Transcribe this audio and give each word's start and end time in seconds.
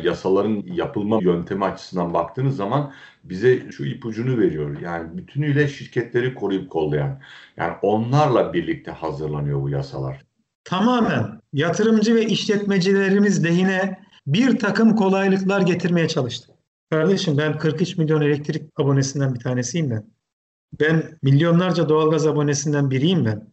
Yasaların 0.00 0.62
yapılma 0.66 1.18
yöntemi 1.22 1.64
açısından 1.64 2.14
baktığınız 2.14 2.56
zaman 2.56 2.92
bize 3.24 3.70
şu 3.70 3.84
ipucunu 3.84 4.38
veriyor. 4.38 4.80
Yani 4.80 5.18
bütünüyle 5.18 5.68
şirketleri 5.68 6.34
koruyup 6.34 6.70
kollayan. 6.70 7.20
Yani 7.56 7.74
onlarla 7.82 8.52
birlikte 8.52 8.90
hazırlanıyor 8.90 9.62
bu 9.62 9.68
yasalar. 9.68 10.24
Tamamen 10.64 11.40
yatırımcı 11.52 12.14
ve 12.14 12.26
işletmecilerimiz 12.26 13.44
lehine 13.44 13.98
bir 14.26 14.58
takım 14.58 14.96
kolaylıklar 14.96 15.60
getirmeye 15.60 16.08
çalıştı. 16.08 16.52
Kardeşim 16.90 17.38
ben 17.38 17.58
43 17.58 17.98
milyon 17.98 18.20
elektrik 18.20 18.62
abonesinden 18.76 19.34
bir 19.34 19.40
tanesiyim 19.40 19.90
ben. 19.90 20.04
Ben 20.80 21.18
milyonlarca 21.22 21.88
doğalgaz 21.88 22.26
abonesinden 22.26 22.90
biriyim 22.90 23.24
ben. 23.24 23.52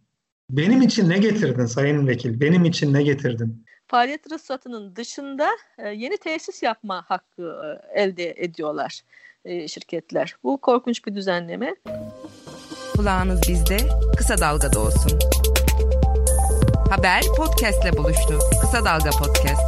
Benim 0.50 0.82
için 0.82 1.10
ne 1.10 1.18
getirdin 1.18 1.66
Sayın 1.66 2.08
Vekil? 2.08 2.40
Benim 2.40 2.66
için 2.66 2.94
ne 2.94 3.04
getirdin? 3.04 3.66
Faaliyet 3.90 4.32
ruhsatının 4.32 4.96
dışında 4.96 5.50
e, 5.78 5.90
yeni 5.90 6.18
tesis 6.18 6.64
yapma 6.64 7.06
hakkı 7.08 7.62
e, 7.96 8.02
elde 8.02 8.34
ediyorlar 8.38 9.02
e, 9.46 9.68
şirketler. 9.68 10.36
Bu 10.44 10.62
korkunç 10.62 11.06
bir 11.06 11.16
düzenleme. 11.16 11.76
Kulağınız 12.96 13.42
bizde, 13.48 13.78
kısa 14.18 14.38
dalgada 14.38 14.80
olsun. 14.80 15.20
Haber 16.90 17.24
podcastle 17.38 17.98
buluştu. 17.98 18.40
Kısa 18.62 18.86
Dalga 18.86 19.10
Podcast. 19.10 19.62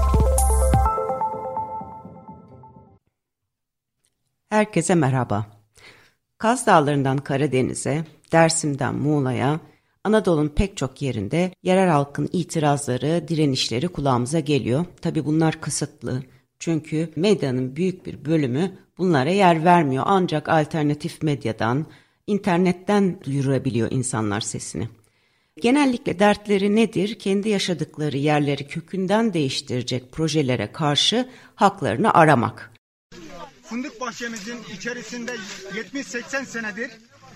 Herkese 4.50 4.96
merhaba. 4.96 5.46
Kaz 6.38 6.68
Dağları'ndan 6.68 7.18
Karadeniz'e, 7.18 8.04
Dersim'den 8.32 8.96
Muğla'ya, 8.96 9.60
Anadolu'nun 10.04 10.50
pek 10.50 10.78
çok 10.78 11.02
yerinde 11.02 11.52
yerel 11.64 11.90
halkın 11.90 12.30
itirazları, 12.34 13.28
direnişleri 13.28 13.88
kulağımıza 13.88 14.40
geliyor. 14.40 14.86
Tabi 15.02 15.26
bunlar 15.26 15.62
kısıtlı. 15.62 16.24
Çünkü 16.60 17.10
medyanın 17.16 17.76
büyük 17.76 18.06
bir 18.06 18.26
bölümü 18.26 18.72
bunlara 18.98 19.30
yer 19.30 19.66
vermiyor. 19.66 20.04
Ancak 20.08 20.50
alternatif 20.50 21.24
medyadan, 21.24 21.86
internetten 22.28 23.20
duyurabiliyor 23.24 23.92
insanlar 23.92 24.42
sesini. 24.42 24.90
Genellikle 25.62 26.20
dertleri 26.20 26.76
nedir? 26.76 27.20
Kendi 27.20 27.50
yaşadıkları 27.50 28.18
yerleri 28.18 28.68
kökünden 28.68 29.34
değiştirecek 29.34 30.12
projelere 30.12 30.72
karşı 30.72 31.30
haklarını 31.56 32.14
aramak. 32.14 32.72
Fındık 33.64 34.02
bahçemizin 34.02 34.58
içerisinde 34.78 35.32
70-80 35.94 36.46
senedir 36.46 36.92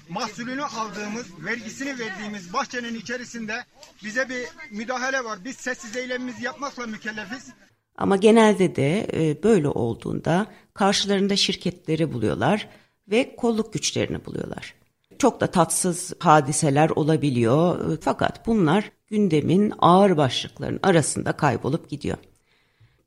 mahsulünü 0.10 0.64
aldığımız, 0.64 1.26
vergisini 1.46 2.00
verdiğimiz 2.00 2.54
bahçenin 2.54 2.96
içerisinde 2.96 3.64
bize 4.04 4.30
bir 4.30 4.46
müdahale 4.72 5.24
var. 5.24 5.40
Biz 5.46 5.56
sessiz 5.56 5.96
eylemimizi 5.96 6.44
yapmakla 6.44 6.88
mükellefiz. 6.88 7.50
Ama 7.98 8.16
genelde 8.16 8.76
de 8.76 9.08
e, 9.14 9.44
böyle 9.44 9.68
olduğunda 9.68 10.48
karşılarında 10.74 11.36
şirketleri 11.36 12.14
buluyorlar 12.14 12.70
ve 13.08 13.36
kolluk 13.36 13.74
güçlerini 13.74 14.26
buluyorlar. 14.26 14.74
Çok 15.20 15.42
da 15.42 15.48
tatsız 15.48 16.14
hadiseler 16.20 16.90
olabiliyor 16.90 17.94
e, 17.94 17.98
fakat 18.02 18.48
bunlar 18.48 18.92
gündemin 19.08 19.74
ağır 19.80 20.18
başlıkların 20.18 20.80
arasında 20.84 21.32
kaybolup 21.32 21.90
gidiyor. 21.90 22.18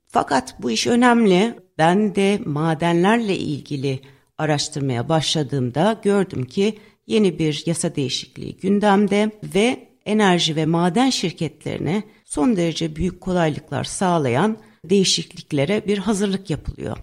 Fakat 0.07 0.61
bu 0.61 0.71
iş 0.71 0.87
önemli. 0.87 1.59
Ben 1.77 2.15
de 2.15 2.39
madenlerle 2.45 3.37
ilgili 3.37 3.99
araştırmaya 4.37 5.09
başladığımda 5.09 5.99
gördüm 6.03 6.45
ki 6.45 6.79
yeni 7.09 7.39
bir 7.39 7.63
yasa 7.65 7.95
değişikliği 7.95 8.57
gündemde 8.57 9.31
ve 9.55 9.89
enerji 10.05 10.55
ve 10.55 10.65
maden 10.65 11.09
şirketlerine 11.09 12.03
son 12.25 12.55
derece 12.55 12.95
büyük 12.95 13.21
kolaylıklar 13.21 13.83
sağlayan 13.83 14.57
değişikliklere 14.85 15.87
bir 15.87 15.97
hazırlık 15.97 16.49
yapılıyor. 16.49 16.97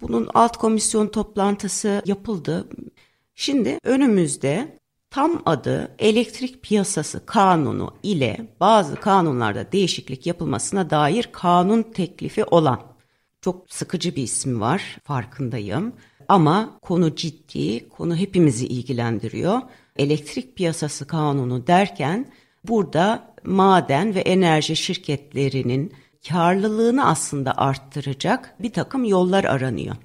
Bunun 0.00 0.28
alt 0.34 0.56
komisyon 0.56 1.06
toplantısı 1.08 2.02
yapıldı. 2.06 2.68
Şimdi 3.34 3.78
önümüzde 3.84 4.78
tam 5.10 5.42
adı 5.46 5.94
elektrik 5.98 6.62
piyasası 6.62 7.26
kanunu 7.26 7.94
ile 8.02 8.46
bazı 8.60 8.96
kanunlarda 8.96 9.72
değişiklik 9.72 10.26
yapılmasına 10.26 10.90
dair 10.90 11.28
kanun 11.32 11.82
teklifi 11.82 12.44
olan 12.44 12.80
çok 13.40 13.70
sıkıcı 13.70 14.16
bir 14.16 14.22
isim 14.22 14.60
var 14.60 14.96
farkındayım 15.04 15.92
ama 16.28 16.78
konu 16.82 17.14
ciddi, 17.14 17.88
konu 17.88 18.16
hepimizi 18.16 18.66
ilgilendiriyor. 18.66 19.60
Elektrik 19.96 20.56
piyasası 20.56 21.06
kanunu 21.06 21.66
derken 21.66 22.32
burada 22.68 23.34
maden 23.44 24.14
ve 24.14 24.20
enerji 24.20 24.76
şirketlerinin 24.76 25.92
karlılığını 26.28 27.06
aslında 27.06 27.56
arttıracak 27.56 28.54
bir 28.60 28.72
takım 28.72 29.04
yollar 29.04 29.44
aranıyor. 29.44 29.96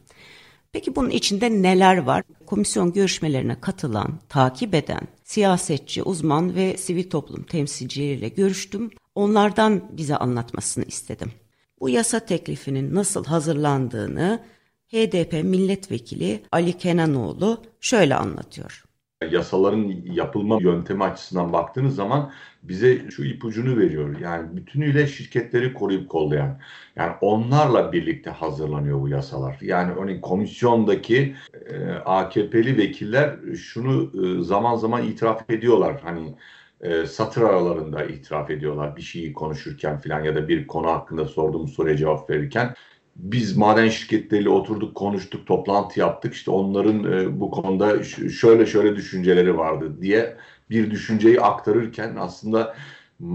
Peki 0.72 0.96
bunun 0.96 1.10
içinde 1.10 1.62
neler 1.62 1.98
var? 1.98 2.24
Komisyon 2.46 2.94
görüşmelerine 2.94 3.62
katılan, 3.62 4.20
takip 4.30 4.76
eden 4.76 5.02
siyasetçi, 5.24 6.04
uzman 6.04 6.56
ve 6.56 6.78
sivil 6.78 7.10
toplum 7.10 7.44
temsilcileriyle 7.44 8.30
görüştüm. 8.30 8.92
Onlardan 9.16 9.84
bize 9.98 10.16
anlatmasını 10.16 10.86
istedim. 10.86 11.32
Bu 11.80 11.90
yasa 11.90 12.20
teklifinin 12.20 12.96
nasıl 12.96 13.26
hazırlandığını 13.26 14.44
HDP 14.92 15.34
milletvekili 15.44 16.42
Ali 16.52 16.78
Kenanoğlu 16.78 17.58
şöyle 17.82 18.16
anlatıyor. 18.16 18.84
Yasaların 19.32 19.94
yapılma 20.06 20.58
yöntemi 20.62 21.04
açısından 21.04 21.54
baktığınız 21.54 21.96
zaman 21.96 22.32
bize 22.64 23.10
şu 23.10 23.24
ipucunu 23.24 23.78
veriyor. 23.78 24.20
Yani 24.20 24.58
bütünüyle 24.58 25.08
şirketleri 25.08 25.74
koruyup 25.74 26.10
kollayan. 26.10 26.60
Yani 26.96 27.14
onlarla 27.22 27.92
birlikte 27.92 28.30
hazırlanıyor 28.30 29.02
bu 29.02 29.10
yasalar. 29.10 29.58
Yani 29.62 29.94
örneğin 29.94 30.22
komisyondaki 30.22 31.36
e, 31.70 31.90
AKP'li 31.90 32.78
vekiller 32.78 33.36
şunu 33.56 34.12
e, 34.24 34.44
zaman 34.44 34.76
zaman 34.76 35.04
itiraf 35.04 35.50
ediyorlar. 35.50 36.02
Hani 36.04 36.36
e, 36.82 37.06
satır 37.06 37.42
aralarında 37.42 38.04
itiraf 38.04 38.50
ediyorlar 38.50 38.96
bir 38.96 39.02
şeyi 39.02 39.34
konuşurken 39.34 39.98
falan 39.98 40.24
ya 40.24 40.36
da 40.36 40.48
bir 40.48 40.68
konu 40.68 40.88
hakkında 40.88 41.26
sorduğumuz 41.26 41.74
soruya 41.74 41.98
cevap 41.98 42.30
verirken 42.30 42.76
biz 43.24 43.58
maden 43.58 43.90
şirketleriyle 43.90 44.50
oturduk, 44.50 44.96
konuştuk, 44.96 45.48
toplantı 45.48 46.00
yaptık. 46.00 46.34
İşte 46.34 46.52
onların 46.52 47.12
e, 47.14 47.40
bu 47.40 47.52
konuda 47.52 48.04
şöyle 48.04 48.66
şöyle 48.66 48.96
düşünceleri 48.96 49.58
vardı 49.58 50.02
diye 50.02 50.38
bir 50.70 50.92
düşünceyi 50.92 51.42
aktarırken 51.42 52.16
aslında 52.20 52.76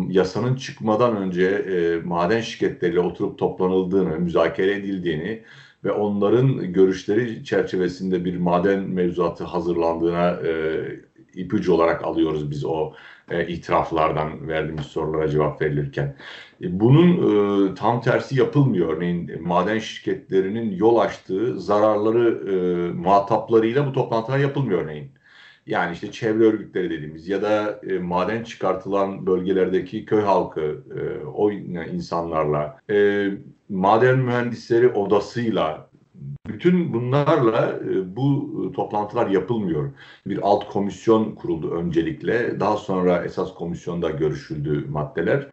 yasanın 0.09 0.57
çıkmadan 0.57 1.17
önce 1.17 1.47
e, 1.47 2.01
maden 2.05 2.41
şirketleriyle 2.41 3.01
oturup 3.01 3.39
toplanıldığını, 3.39 4.19
müzakere 4.19 4.73
edildiğini 4.73 5.43
ve 5.85 5.93
onların 5.93 6.73
görüşleri 6.73 7.45
çerçevesinde 7.45 8.25
bir 8.25 8.37
maden 8.37 8.81
mevzuatı 8.81 9.45
hazırlandığına 9.45 10.31
e, 10.31 10.83
ipucu 11.35 11.75
olarak 11.75 12.05
alıyoruz 12.05 12.51
biz 12.51 12.65
o 12.65 12.93
e, 13.31 13.47
itiraflardan 13.47 14.49
verdiğimiz 14.49 14.87
sorulara 14.87 15.29
cevap 15.29 15.63
verilirken. 15.63 16.17
E, 16.63 16.81
bunun 16.81 17.11
e, 17.71 17.75
tam 17.75 18.01
tersi 18.01 18.39
yapılmıyor. 18.39 18.97
Örneğin 18.97 19.43
maden 19.43 19.79
şirketlerinin 19.79 20.77
yol 20.77 20.97
açtığı 20.99 21.61
zararları 21.61 22.51
e, 22.51 22.93
muhataplarıyla 22.93 23.87
bu 23.87 23.93
toplantılar 23.93 24.39
yapılmıyor 24.39 24.83
örneğin. 24.83 25.11
Yani 25.67 25.93
işte 25.93 26.13
çevre 26.13 26.45
örgütleri 26.45 26.91
dediğimiz 26.91 27.29
ya 27.29 27.43
da 27.43 27.81
e, 27.89 27.99
maden 27.99 28.45
çıkartılan 28.45 29.27
bölgelerdeki 29.27 30.05
köy 30.05 30.23
halkı, 30.23 30.85
e, 31.01 31.25
o 31.27 31.51
insanlarla, 31.51 32.79
e, 32.91 33.29
maden 33.69 34.19
mühendisleri 34.19 34.89
odasıyla 34.89 35.91
bütün 36.49 36.93
bunlarla 36.93 37.81
e, 37.91 38.17
bu 38.17 38.53
toplantılar 38.77 39.27
yapılmıyor. 39.31 39.93
Bir 40.27 40.39
alt 40.43 40.69
komisyon 40.69 41.35
kuruldu 41.35 41.71
öncelikle. 41.71 42.61
Daha 42.61 42.77
sonra 42.77 43.25
esas 43.25 43.55
komisyonda 43.55 44.11
görüşüldü 44.11 44.87
maddeler. 44.89 45.51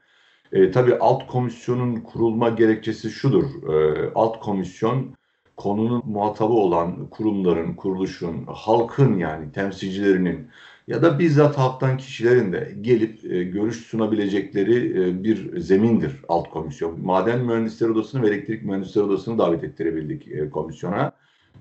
E, 0.51 0.71
tabii 0.71 0.95
alt 0.95 1.27
komisyonun 1.27 1.95
kurulma 1.95 2.49
gerekçesi 2.49 3.09
şudur. 3.09 3.73
E, 3.73 4.11
alt 4.15 4.39
komisyon 4.39 5.15
konunun 5.57 6.03
muhatabı 6.05 6.53
olan 6.53 7.09
kurumların, 7.09 7.73
kuruluşun, 7.73 8.45
halkın 8.47 9.17
yani 9.17 9.51
temsilcilerinin 9.51 10.49
ya 10.87 11.01
da 11.01 11.19
bizzat 11.19 11.57
halktan 11.57 11.97
kişilerin 11.97 12.53
de 12.53 12.75
gelip 12.81 13.31
e, 13.31 13.43
görüş 13.43 13.77
sunabilecekleri 13.77 15.03
e, 15.03 15.23
bir 15.23 15.59
zemindir 15.59 16.11
alt 16.27 16.49
komisyon. 16.49 17.05
Maden 17.05 17.39
Mühendisleri 17.39 17.91
Odası'nı 17.91 18.21
ve 18.21 18.27
Elektrik 18.27 18.63
Mühendisleri 18.63 19.05
Odası'nı 19.05 19.37
davet 19.37 19.63
ettirebildik 19.63 20.27
e, 20.27 20.49
komisyona. 20.49 21.11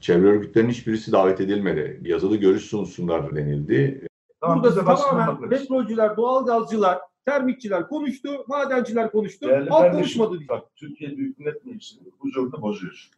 Çevre 0.00 0.26
örgütlerinin 0.26 0.70
hiçbirisi 0.70 1.12
davet 1.12 1.40
edilmedi. 1.40 2.00
Yazılı 2.05 2.37
görüş 2.37 2.62
sunsunlar 2.62 3.37
denildi. 3.37 4.06
Burada 4.43 4.84
tamamen 4.84 5.49
petrolcüler, 5.49 6.16
doğalgazcılar, 6.16 6.99
termikçiler 7.26 7.88
konuştu, 7.88 8.44
madenciler 8.49 9.12
konuştu. 9.12 9.49
Değerli 9.49 9.70
halk 9.70 9.93
konuşmadı 9.93 10.38
diye. 10.38 10.49
Bak 10.49 10.62
Türkiye 10.76 11.16
Büyük 11.16 11.38
Millet 11.38 11.66
Meclisi'nin 11.66 12.12
huzurunu 12.19 12.62
bozuyorsun. 12.62 13.12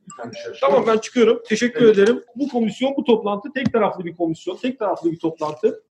Tamam 0.60 0.84
ben 0.86 0.98
çıkıyorum. 0.98 1.42
Teşekkür 1.48 1.84
evet. 1.84 1.98
ederim. 1.98 2.22
Bu 2.36 2.48
komisyon, 2.48 2.94
bu 2.96 3.04
toplantı 3.04 3.52
tek 3.54 3.72
taraflı 3.72 4.04
bir 4.04 4.16
komisyon, 4.16 4.56
tek 4.56 4.78
taraflı 4.78 5.12
bir 5.12 5.18
toplantı. 5.18 5.82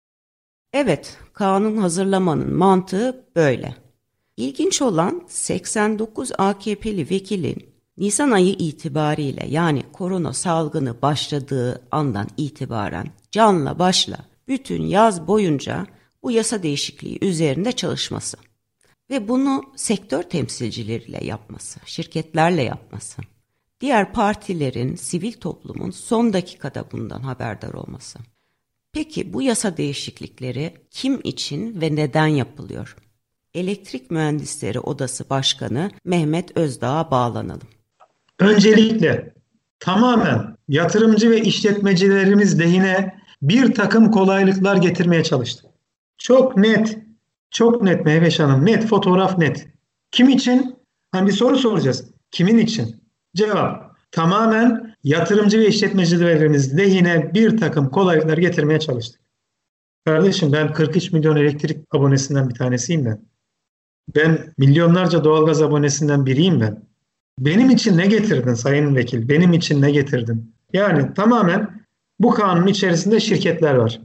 Evet, 0.74 1.18
kanun 1.34 1.78
hazırlamanın 1.78 2.54
mantığı 2.54 3.26
böyle. 3.36 3.76
İlginç 4.38 4.82
olan 4.82 5.24
89 5.28 6.32
AKP'li 6.38 7.10
vekilin 7.10 7.72
Nisan 7.98 8.32
ayı 8.32 8.54
itibariyle 8.54 9.48
yani 9.48 9.84
korona 9.94 10.34
salgını 10.34 11.02
başladığı 11.02 11.82
andan 11.92 12.28
itibaren 12.38 13.08
canla 13.32 13.80
başla 13.80 14.18
bütün 14.48 14.84
yaz 14.84 15.28
boyunca 15.28 15.88
bu 16.24 16.32
yasa 16.32 16.64
değişikliği 16.64 17.18
üzerinde 17.22 17.72
çalışması 17.72 18.38
ve 19.10 19.28
bunu 19.28 19.64
sektör 19.76 20.24
temsilcileriyle 20.24 21.26
yapması, 21.26 21.80
şirketlerle 21.86 22.64
yapması, 22.64 23.22
diğer 23.82 24.14
partilerin, 24.14 24.96
sivil 24.96 25.34
toplumun 25.34 25.92
son 25.92 26.34
dakikada 26.34 26.86
bundan 26.92 27.22
haberdar 27.22 27.74
olması. 27.74 28.20
Peki 28.94 29.34
bu 29.34 29.42
yasa 29.42 29.78
değişiklikleri 29.78 30.74
kim 30.92 31.22
için 31.24 31.82
ve 31.82 31.96
neden 31.96 32.28
yapılıyor? 32.28 32.96
Elektrik 33.54 34.12
Mühendisleri 34.12 34.80
Odası 34.80 35.30
Başkanı 35.30 35.92
Mehmet 36.06 36.58
Özdağ'a 36.58 37.12
bağlanalım. 37.12 37.68
Öncelikle 38.40 39.34
tamamen 39.80 40.58
yatırımcı 40.68 41.30
ve 41.30 41.42
işletmecilerimiz 41.42 42.60
lehine 42.60 43.22
bir 43.42 43.74
takım 43.74 44.12
kolaylıklar 44.12 44.76
getirmeye 44.76 45.24
çalıştık. 45.24 45.66
Çok 46.18 46.58
net, 46.58 47.00
çok 47.52 47.84
net 47.84 48.06
Mehveş 48.06 48.40
Hanım, 48.40 48.66
net, 48.66 48.86
fotoğraf 48.86 49.38
net. 49.38 49.68
Kim 50.12 50.30
için? 50.30 50.76
Hani 51.12 51.28
bir 51.28 51.34
soru 51.34 51.58
soracağız. 51.58 52.06
Kimin 52.32 52.58
için? 52.58 53.04
Cevap. 53.36 53.96
Tamamen 54.12 54.91
yatırımcı 55.04 55.60
ve 55.60 55.68
işletmecilerimiz 55.68 56.78
lehine 56.78 57.34
bir 57.34 57.58
takım 57.58 57.90
kolaylıklar 57.90 58.38
getirmeye 58.38 58.80
çalıştık. 58.80 59.22
Kardeşim 60.06 60.54
ben 60.54 60.74
43 60.74 61.12
milyon 61.12 61.36
elektrik 61.36 61.78
abonesinden 61.92 62.50
bir 62.50 62.56
tanesiyim 62.56 63.06
ben. 63.06 63.22
Ben 64.16 64.54
milyonlarca 64.58 65.24
doğalgaz 65.24 65.62
abonesinden 65.62 66.26
biriyim 66.26 66.62
ben. 66.62 66.84
Benim 67.40 67.70
için 67.70 67.98
ne 67.98 68.08
getirdin 68.08 68.54
Sayın 68.54 68.96
Vekil? 68.96 69.30
Benim 69.30 69.54
için 69.54 69.82
ne 69.82 69.92
getirdin? 69.92 70.56
Yani 70.74 71.14
tamamen 71.14 71.82
bu 72.20 72.32
kanun 72.32 72.68
içerisinde 72.68 73.20
şirketler 73.20 73.76
var. 73.76 74.02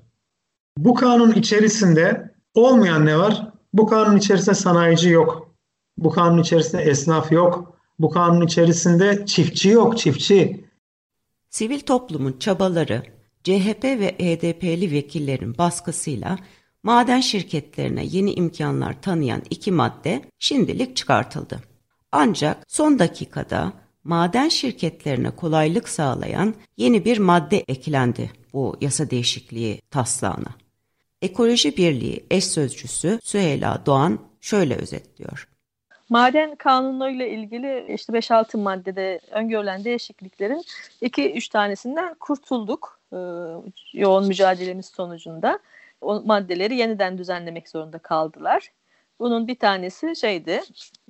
Bu 0.78 0.94
kanun 0.94 1.32
içerisinde 1.32 2.34
olmayan 2.54 3.06
ne 3.06 3.18
var? 3.18 3.50
Bu 3.72 3.86
kanun 3.86 4.16
içerisinde 4.16 4.54
sanayici 4.54 5.08
yok. 5.08 5.54
Bu 5.98 6.10
kanun 6.10 6.38
içerisinde 6.38 6.82
esnaf 6.82 7.32
yok. 7.32 7.78
Bu 7.98 8.10
kanun 8.10 8.46
içerisinde 8.46 9.26
çiftçi 9.26 9.68
yok, 9.68 9.98
çiftçi. 9.98 10.65
Sivil 11.56 11.80
toplumun 11.80 12.36
çabaları, 12.38 13.02
CHP 13.44 13.84
ve 13.84 14.08
HDP'li 14.18 14.90
vekillerin 14.90 15.58
baskısıyla 15.58 16.38
maden 16.82 17.20
şirketlerine 17.20 18.04
yeni 18.04 18.32
imkanlar 18.32 19.02
tanıyan 19.02 19.42
iki 19.50 19.72
madde 19.72 20.22
şimdilik 20.38 20.96
çıkartıldı. 20.96 21.60
Ancak 22.12 22.64
son 22.68 22.98
dakikada 22.98 23.72
maden 24.04 24.48
şirketlerine 24.48 25.30
kolaylık 25.30 25.88
sağlayan 25.88 26.54
yeni 26.76 27.04
bir 27.04 27.18
madde 27.18 27.64
eklendi 27.68 28.30
bu 28.52 28.76
yasa 28.80 29.10
değişikliği 29.10 29.80
taslağına. 29.90 30.54
Ekoloji 31.22 31.76
Birliği 31.76 32.26
eş 32.30 32.44
sözcüsü 32.44 33.20
Süheyla 33.22 33.82
Doğan 33.86 34.18
şöyle 34.40 34.74
özetliyor. 34.74 35.48
Maden 36.08 36.54
kanunlarıyla 36.54 37.26
ilgili 37.26 37.94
işte 37.94 38.12
5-6 38.12 38.56
maddede 38.56 39.20
öngörülen 39.30 39.84
değişikliklerin 39.84 40.64
2-3 41.02 41.52
tanesinden 41.52 42.14
kurtulduk 42.14 43.00
e, 43.12 43.18
yoğun 43.92 44.26
mücadelemiz 44.26 44.86
sonucunda. 44.86 45.58
O 46.00 46.20
maddeleri 46.20 46.76
yeniden 46.76 47.18
düzenlemek 47.18 47.68
zorunda 47.68 47.98
kaldılar. 47.98 48.72
Bunun 49.18 49.48
bir 49.48 49.58
tanesi 49.58 50.16
şeydi, 50.16 50.60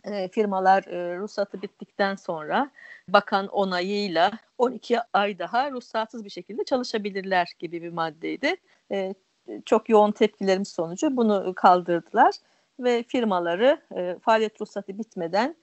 e, 0.04 0.28
firmalar 0.28 0.84
e, 0.84 1.18
ruhsatı 1.18 1.62
bittikten 1.62 2.14
sonra 2.14 2.70
bakan 3.08 3.46
onayıyla 3.46 4.32
12 4.58 4.98
ay 5.12 5.38
daha 5.38 5.70
ruhsatsız 5.70 6.24
bir 6.24 6.30
şekilde 6.30 6.64
çalışabilirler 6.64 7.48
gibi 7.58 7.82
bir 7.82 7.92
maddeydi. 7.92 8.56
E, 8.92 9.14
çok 9.64 9.88
yoğun 9.88 10.12
tepkilerimiz 10.12 10.68
sonucu 10.68 11.16
bunu 11.16 11.52
kaldırdılar 11.56 12.34
ve 12.78 13.02
firmaları 13.08 13.80
e, 13.96 14.16
faaliyet 14.22 14.60
ruhsatı 14.60 14.98
bitmeden 14.98 15.56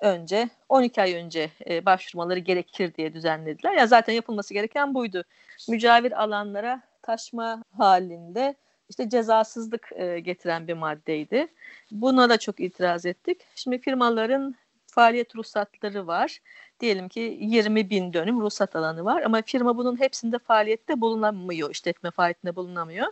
önce 0.00 0.48
12 0.68 1.02
ay 1.02 1.14
önce 1.14 1.50
e, 1.68 1.86
başvurmaları 1.86 2.38
gerekir 2.38 2.94
diye 2.94 3.14
düzenlediler. 3.14 3.72
Ya 3.72 3.86
zaten 3.86 4.12
yapılması 4.12 4.54
gereken 4.54 4.94
buydu. 4.94 5.24
Mücavir 5.68 6.22
alanlara 6.22 6.82
taşma 7.02 7.64
halinde 7.76 8.54
işte 8.88 9.08
cezasızlık 9.08 9.92
e, 9.96 10.20
getiren 10.20 10.68
bir 10.68 10.74
maddeydi. 10.74 11.46
Buna 11.90 12.28
da 12.28 12.38
çok 12.38 12.60
itiraz 12.60 13.06
ettik. 13.06 13.40
Şimdi 13.54 13.78
firmaların 13.78 14.54
faaliyet 14.86 15.36
ruhsatları 15.36 16.06
var. 16.06 16.38
Diyelim 16.80 17.08
ki 17.08 17.38
20 17.40 17.90
bin 17.90 18.12
dönüm 18.12 18.40
ruhsat 18.40 18.76
alanı 18.76 19.04
var 19.04 19.22
ama 19.22 19.42
firma 19.42 19.76
bunun 19.76 20.00
hepsinde 20.00 20.38
faaliyette 20.38 21.00
bulunamıyor, 21.00 21.70
işletme 21.70 22.10
faaliyetinde 22.10 22.56
bulunamıyor. 22.56 23.06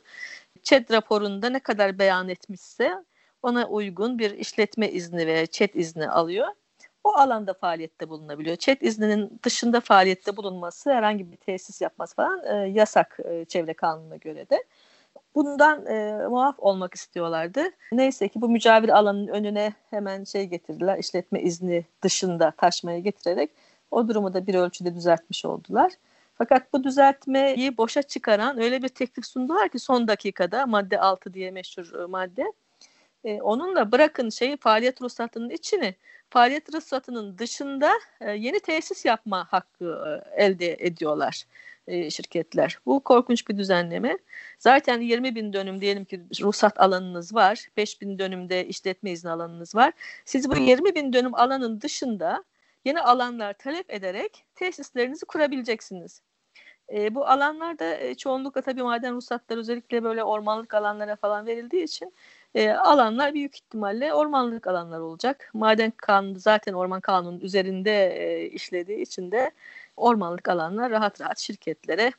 ÇED 0.63 0.91
raporunda 0.91 1.51
ne 1.51 1.61
kadar 1.61 1.99
beyan 1.99 2.29
etmişse 2.29 3.05
ona 3.43 3.69
uygun 3.69 4.19
bir 4.19 4.31
işletme 4.31 4.91
izni 4.91 5.27
ve 5.27 5.47
ÇED 5.47 5.75
izni 5.75 6.09
alıyor. 6.09 6.47
O 7.05 7.13
alanda 7.13 7.55
faaliyette 7.55 8.09
bulunabiliyor. 8.09 8.57
ÇED 8.57 8.81
izninin 8.81 9.41
dışında 9.45 9.81
faaliyette 9.81 10.37
bulunması, 10.37 10.93
herhangi 10.93 11.33
bir 11.33 11.37
tesis 11.37 11.81
yapması 11.81 12.17
falan 12.17 12.43
e, 12.45 12.69
yasak 12.69 13.19
e, 13.25 13.45
çevre 13.45 13.75
kanununa 13.75 14.17
göre 14.17 14.51
de. 14.51 14.65
Bundan 15.35 15.87
e, 15.87 16.27
muaf 16.29 16.55
olmak 16.59 16.95
istiyorlardı. 16.95 17.63
Neyse 17.93 18.29
ki 18.29 18.41
bu 18.41 18.49
mücavir 18.49 18.89
alanın 18.89 19.27
önüne 19.27 19.75
hemen 19.91 20.25
şey 20.25 20.45
getirdiler, 20.45 20.99
işletme 20.99 21.41
izni 21.41 21.85
dışında 22.03 22.51
taşmaya 22.51 22.99
getirerek 22.99 23.51
o 23.91 24.09
durumu 24.09 24.35
da 24.35 24.47
bir 24.47 24.55
ölçüde 24.55 24.95
düzeltmiş 24.95 25.45
oldular. 25.45 25.93
Fakat 26.35 26.73
bu 26.73 26.85
düzeltmeyi 26.85 27.77
boşa 27.77 28.03
çıkaran 28.03 28.61
öyle 28.61 28.83
bir 28.83 28.89
teklif 28.89 29.27
sundular 29.27 29.69
ki 29.69 29.79
son 29.79 30.09
dakikada 30.09 30.67
madde 30.67 31.01
6 31.01 31.35
diye 31.35 31.51
meşhur 31.51 32.05
madde 32.09 32.53
e, 33.25 33.41
onunla 33.43 33.93
bırakın 33.93 34.31
şeyi 34.31 34.57
faaliyet 34.57 35.03
ruhsatının 35.03 35.51
içini 35.51 35.95
faaliyet 36.31 36.75
ruhsatının 36.75 37.39
dışında 37.39 37.93
e, 38.21 38.31
yeni 38.31 38.61
tesis 38.61 39.05
yapma 39.05 39.47
hakkı 39.51 40.23
e, 40.37 40.45
elde 40.45 40.77
ediyorlar 40.81 41.45
şirketler. 42.11 42.79
Bu 42.87 43.01
korkunç 43.01 43.49
bir 43.49 43.59
düzenleme. 43.59 44.19
Zaten 44.59 45.01
20 45.01 45.35
bin 45.35 45.53
dönüm 45.53 45.81
diyelim 45.81 46.05
ki 46.05 46.21
ruhsat 46.43 46.81
alanınız 46.81 47.35
var. 47.35 47.69
5 47.77 48.01
bin 48.01 48.19
dönümde 48.19 48.67
işletme 48.67 49.11
izni 49.11 49.31
alanınız 49.31 49.75
var. 49.75 49.93
Siz 50.25 50.51
bu 50.51 50.57
20 50.57 50.95
bin 50.95 51.13
dönüm 51.13 51.35
alanın 51.35 51.81
dışında 51.81 52.45
yeni 52.85 53.01
alanlar 53.01 53.53
talep 53.53 53.91
ederek 53.91 54.45
tesislerinizi 54.55 55.27
kurabileceksiniz. 55.27 56.23
E, 56.93 57.15
bu 57.15 57.27
alanlarda 57.27 57.97
e, 57.97 58.15
çoğunlukla 58.15 58.63
tabii 58.63 58.83
maden 58.83 59.15
ruhsatları 59.15 59.61
özellikle 59.61 60.05
böyle 60.05 60.25
ormanlık 60.25 60.75
alanlara 60.75 61.17
falan 61.17 61.47
verildiği 61.47 61.85
için 61.85 62.13
e, 62.55 62.71
alanlar 62.71 63.35
büyük 63.35 63.57
ihtimalle 63.57 64.15
ormanlık 64.15 64.67
alanlar 64.67 65.01
olacak. 65.01 65.51
Maden 65.55 65.93
kanunu 65.97 66.39
zaten 66.39 66.73
orman 66.73 67.01
kanunun 67.01 67.41
üzerinde 67.41 68.17
e, 68.17 68.47
işlediği 68.47 69.03
için 69.03 69.33
de 69.33 69.51
ormanlık 69.97 70.49
alanlar 70.49 70.91
rahat 70.91 71.21
rahat 71.21 71.39
şirketlere 71.39 72.13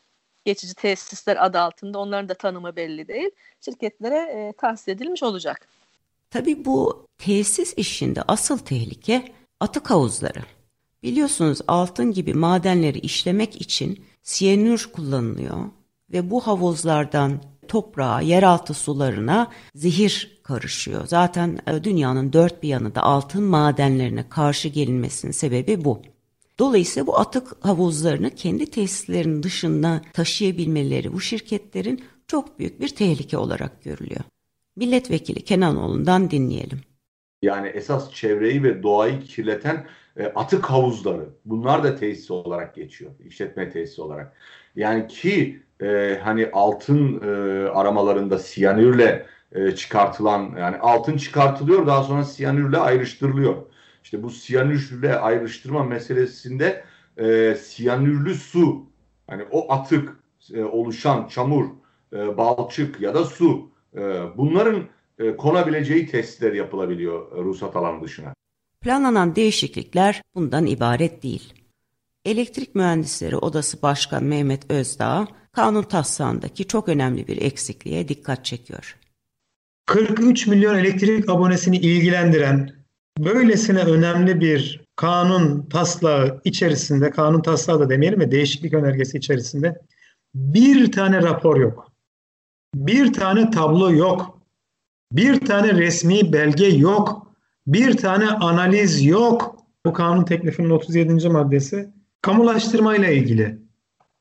geçici 0.45 0.73
tesisler 0.73 1.45
adı 1.45 1.59
altında 1.59 1.99
onların 1.99 2.29
da 2.29 2.33
tanımı 2.33 2.75
belli 2.75 3.07
değil. 3.07 3.29
Şirketlere 3.61 4.17
e, 4.17 4.53
tahsis 4.57 4.87
edilmiş 4.87 5.23
olacak. 5.23 5.67
Tabii 6.29 6.65
bu 6.65 7.07
tesis 7.17 7.73
işinde 7.77 8.21
asıl 8.27 8.57
tehlike 8.57 9.33
atık 9.59 9.89
havuzları. 9.89 10.39
Biliyorsunuz 11.03 11.59
altın 11.67 12.11
gibi 12.11 12.33
madenleri 12.33 12.99
işlemek 12.99 13.61
için 13.61 14.05
siyanür 14.23 14.89
kullanılıyor 14.93 15.57
ve 16.11 16.31
bu 16.31 16.47
havuzlardan 16.47 17.41
toprağa, 17.69 18.21
yeraltı 18.21 18.73
sularına 18.73 19.51
zehir 19.75 20.39
karışıyor. 20.43 21.07
Zaten 21.07 21.59
e, 21.67 21.83
dünyanın 21.83 22.33
dört 22.33 22.63
bir 22.63 22.67
yanı 22.67 22.95
da 22.95 23.03
altın 23.03 23.43
madenlerine 23.43 24.29
karşı 24.29 24.67
gelinmesinin 24.67 25.31
sebebi 25.31 25.85
bu. 25.85 26.01
Dolayısıyla 26.59 27.07
bu 27.07 27.19
atık 27.19 27.65
havuzlarını 27.65 28.35
kendi 28.35 28.65
tesislerinin 28.65 29.43
dışında 29.43 30.01
taşıyabilmeleri 30.13 31.13
bu 31.13 31.21
şirketlerin 31.21 32.03
çok 32.27 32.59
büyük 32.59 32.81
bir 32.81 32.87
tehlike 32.87 33.37
olarak 33.37 33.83
görülüyor. 33.83 34.21
Milletvekili 34.75 35.43
Kenanoğlu'ndan 35.43 36.31
dinleyelim. 36.31 36.79
Yani 37.41 37.67
esas 37.67 38.13
çevreyi 38.13 38.63
ve 38.63 38.83
doğayı 38.83 39.21
kirleten 39.21 39.87
e, 40.17 40.25
atık 40.25 40.65
havuzları. 40.65 41.29
Bunlar 41.45 41.83
da 41.83 41.95
tesis 41.95 42.31
olarak 42.31 42.75
geçiyor. 42.75 43.11
işletme 43.25 43.69
tesisi 43.69 44.01
olarak. 44.01 44.33
Yani 44.75 45.07
ki 45.07 45.61
e, 45.81 46.19
hani 46.23 46.49
altın 46.53 47.21
e, 47.21 47.69
aramalarında 47.69 48.39
siyanürle 48.39 49.25
e, 49.51 49.75
çıkartılan 49.75 50.55
yani 50.59 50.77
altın 50.77 51.17
çıkartılıyor 51.17 51.87
daha 51.87 52.03
sonra 52.03 52.23
siyanürle 52.23 52.77
ayrıştırılıyor. 52.77 53.55
İşte 54.03 54.23
bu 54.23 54.29
siyanürle 54.29 55.15
ayrıştırma 55.15 55.83
meselesinde 55.83 56.83
e, 57.17 57.55
siyanürlü 57.55 58.35
su 58.35 58.85
hani 59.27 59.43
o 59.51 59.73
atık 59.73 60.19
e, 60.53 60.63
oluşan 60.63 61.27
çamur, 61.27 61.65
e, 62.13 62.37
balçık 62.37 63.01
ya 63.01 63.13
da 63.13 63.25
su 63.25 63.69
e, 63.95 64.01
bunların 64.37 64.83
e, 65.19 65.35
konabileceği 65.35 66.07
testler 66.07 66.53
yapılabiliyor 66.53 67.37
e, 67.37 67.41
ruhsat 67.43 67.75
alanı 67.75 68.03
dışına. 68.03 68.33
Planlanan 68.81 69.35
değişiklikler 69.35 70.21
bundan 70.35 70.65
ibaret 70.65 71.23
değil. 71.23 71.53
Elektrik 72.25 72.75
Mühendisleri 72.75 73.37
Odası 73.37 73.81
Başkan 73.81 74.23
Mehmet 74.23 74.71
Özdağ, 74.71 75.27
kanun 75.51 75.83
taslağındaki 75.83 76.67
çok 76.67 76.89
önemli 76.89 77.27
bir 77.27 77.41
eksikliğe 77.41 78.07
dikkat 78.07 78.45
çekiyor. 78.45 78.97
43 79.85 80.47
milyon 80.47 80.75
elektrik 80.75 81.29
abonesini 81.29 81.77
ilgilendiren 81.77 82.71
böylesine 83.19 83.83
önemli 83.83 84.41
bir 84.41 84.85
kanun 84.95 85.69
taslağı 85.69 86.41
içerisinde, 86.43 87.09
kanun 87.09 87.41
taslağı 87.41 87.79
da 87.79 87.89
demeyelim 87.89 88.19
ve 88.19 88.31
değişiklik 88.31 88.73
önergesi 88.73 89.17
içerisinde 89.17 89.81
bir 90.35 90.91
tane 90.91 91.21
rapor 91.21 91.59
yok. 91.59 91.91
Bir 92.75 93.13
tane 93.13 93.51
tablo 93.51 93.91
yok. 93.91 94.39
Bir 95.11 95.45
tane 95.45 95.73
resmi 95.73 96.33
belge 96.33 96.67
yok. 96.67 97.35
Bir 97.67 97.97
tane 97.97 98.29
analiz 98.29 99.05
yok. 99.05 99.55
Bu 99.85 99.93
kanun 99.93 100.25
teklifinin 100.25 100.69
37. 100.69 101.29
maddesi 101.29 101.98
kamulaştırma 102.21 102.95
ile 102.95 103.15
ilgili. 103.15 103.59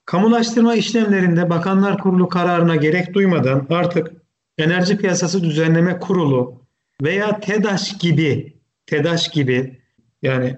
Kamulaştırma 0.05 0.75
işlemlerinde 0.75 1.51
Bakanlar 1.51 1.99
Kurulu 1.99 2.29
kararına 2.29 2.77
gerek 2.77 3.15
duymadan 3.15 3.67
artık 3.71 4.13
Enerji 4.59 4.97
Piyasası 4.97 5.43
Düzenleme 5.43 5.99
Kurulu 5.99 6.63
veya 7.03 7.41
TEDAŞ 7.41 7.99
gibi 7.99 8.57
TEDAŞ 8.87 9.33
gibi 9.33 9.81
yani 10.23 10.57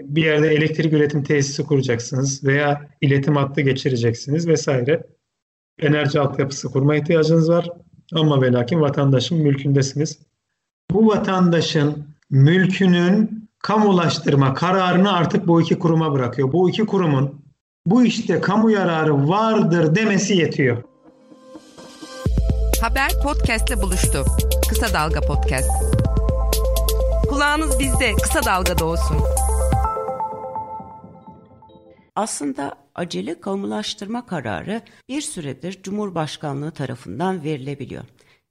bir 0.00 0.24
yerde 0.24 0.48
elektrik 0.48 0.92
üretim 0.92 1.22
tesisi 1.22 1.62
kuracaksınız 1.62 2.44
veya 2.44 2.88
iletim 3.00 3.36
hattı 3.36 3.60
geçireceksiniz 3.60 4.48
vesaire. 4.48 5.02
Enerji 5.78 6.20
altyapısı 6.20 6.68
kurma 6.68 6.96
ihtiyacınız 6.96 7.48
var 7.48 7.68
ama 8.12 8.42
ve 8.42 8.52
lakin 8.52 8.80
vatandaşın 8.80 9.38
mülkündesiniz. 9.38 10.18
Bu 10.90 11.06
vatandaşın 11.06 12.06
mülkünün 12.30 13.43
kamulaştırma 13.64 14.54
kararını 14.54 15.12
artık 15.12 15.46
bu 15.46 15.62
iki 15.62 15.78
kuruma 15.78 16.12
bırakıyor. 16.12 16.52
Bu 16.52 16.70
iki 16.70 16.86
kurumun 16.86 17.44
bu 17.86 18.04
işte 18.04 18.40
kamu 18.40 18.70
yararı 18.70 19.28
vardır 19.28 19.94
demesi 19.94 20.36
yetiyor. 20.36 20.82
Haber 22.80 23.10
podcastle 23.22 23.82
buluştu. 23.82 24.24
Kısa 24.68 24.94
Dalga 24.94 25.20
Podcast. 25.20 25.70
Kulağınız 27.28 27.78
bizde, 27.78 28.12
kısa 28.22 28.44
dalgada 28.44 28.84
olsun. 28.84 29.16
Aslında 32.16 32.74
acele 32.94 33.40
kamulaştırma 33.40 34.26
kararı 34.26 34.82
bir 35.08 35.20
süredir 35.20 35.82
Cumhurbaşkanlığı 35.82 36.70
tarafından 36.70 37.44
verilebiliyor. 37.44 38.04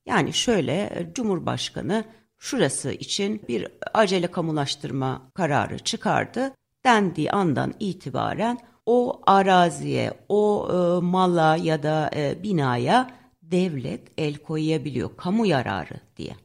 Yani 0.06 0.34
şöyle 0.34 1.08
Cumhurbaşkanı 1.16 2.06
şurası 2.44 2.92
için 2.92 3.42
bir 3.48 3.68
acele 3.94 4.28
kamulaştırma 4.28 5.32
kararı 5.34 5.80
çıkardı. 5.80 6.54
Dendiği 6.86 7.32
andan 7.32 7.74
itibaren 7.80 8.60
o 8.86 9.22
araziye, 9.26 10.14
o 10.30 10.68
e, 10.70 11.06
mala 11.06 11.56
ya 11.56 11.84
da 11.84 12.12
e, 12.16 12.44
binaya 12.44 13.12
devlet 13.42 14.02
el 14.18 14.38
koyabiliyor 14.38 15.18
kamu 15.18 15.46
yararı 15.46 16.00
diye. 16.18 16.36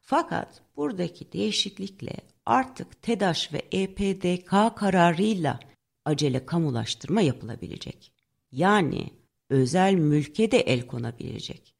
Fakat 0.00 0.60
buradaki 0.76 1.32
değişiklikle 1.32 2.12
artık 2.46 3.02
TEDAŞ 3.02 3.52
ve 3.52 3.62
EPDK 3.72 4.76
kararıyla 4.76 5.60
acele 6.04 6.46
kamulaştırma 6.46 7.20
yapılabilecek. 7.20 8.12
Yani 8.52 9.10
özel 9.50 9.94
mülke 9.94 10.50
de 10.50 10.58
el 10.58 10.86
konabilecek. 10.86 11.74